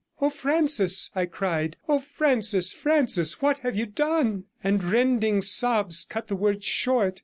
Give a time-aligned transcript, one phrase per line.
[0.19, 1.77] 'Oh, Francis!' I cried.
[1.87, 7.19] 'Oh, Francis, Francis, what have you done?' and rending sobs cut the words short.